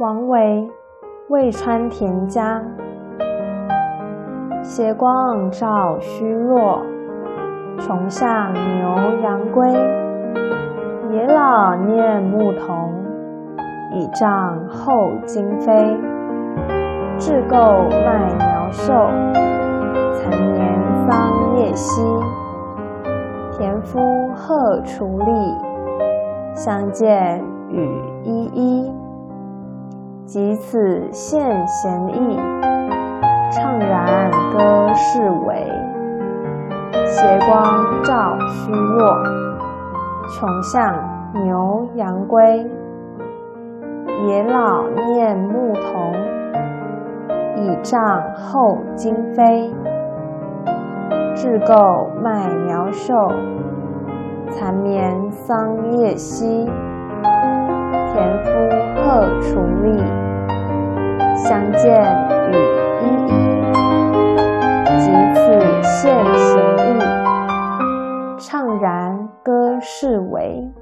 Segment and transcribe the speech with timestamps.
[0.00, 0.68] 王维，
[1.28, 2.60] 渭川田家。
[4.60, 6.82] 斜光照虚弱，
[7.78, 9.70] 穷巷牛羊归。
[11.12, 12.92] 野老念牧童，
[13.92, 15.72] 倚杖候金飞。
[17.16, 17.56] 雉构
[17.88, 18.92] 麦苗秀，
[20.12, 20.76] 残年
[21.06, 22.02] 桑叶稀。
[23.56, 24.00] 田夫
[24.34, 25.54] 荷锄笠，
[26.52, 28.63] 相见语依依。
[30.34, 32.36] 及此献贤意，
[33.52, 35.64] 怅然歌世为。
[37.06, 39.14] 斜光照虚弱，
[40.28, 40.92] 穷巷
[41.34, 42.68] 牛羊归。
[44.26, 46.12] 野老念牧童，
[47.56, 49.72] 倚杖候金飞。
[51.36, 53.14] 雉构麦苗秀，
[54.50, 56.68] 残眠桑叶稀。
[58.12, 58.50] 田夫
[59.02, 60.02] 荷锄笠，
[61.44, 62.02] 相见
[62.50, 62.52] 与
[63.02, 63.30] 依依。
[64.98, 65.42] 及此
[65.82, 65.92] 献
[66.34, 66.56] 贤
[66.88, 66.90] 意，
[68.38, 70.72] 怅然歌世为。